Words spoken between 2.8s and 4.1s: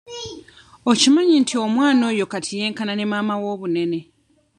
ne maama we obunene?